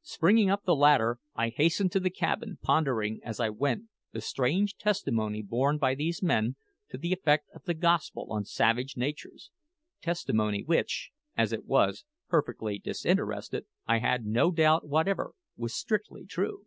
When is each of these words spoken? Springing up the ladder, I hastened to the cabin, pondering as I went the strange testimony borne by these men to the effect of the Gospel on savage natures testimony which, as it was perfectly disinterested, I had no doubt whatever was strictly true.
Springing 0.00 0.48
up 0.48 0.64
the 0.64 0.74
ladder, 0.74 1.18
I 1.34 1.50
hastened 1.50 1.92
to 1.92 2.00
the 2.00 2.08
cabin, 2.08 2.56
pondering 2.62 3.20
as 3.22 3.38
I 3.38 3.50
went 3.50 3.90
the 4.10 4.22
strange 4.22 4.78
testimony 4.78 5.42
borne 5.42 5.76
by 5.76 5.94
these 5.94 6.22
men 6.22 6.56
to 6.88 6.96
the 6.96 7.12
effect 7.12 7.50
of 7.52 7.64
the 7.64 7.74
Gospel 7.74 8.28
on 8.32 8.46
savage 8.46 8.96
natures 8.96 9.50
testimony 10.00 10.62
which, 10.62 11.10
as 11.36 11.52
it 11.52 11.66
was 11.66 12.06
perfectly 12.26 12.78
disinterested, 12.78 13.66
I 13.86 13.98
had 13.98 14.24
no 14.24 14.50
doubt 14.50 14.88
whatever 14.88 15.34
was 15.58 15.74
strictly 15.74 16.24
true. 16.24 16.64